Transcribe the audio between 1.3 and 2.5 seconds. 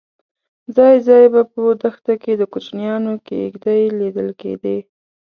به په دښته کې د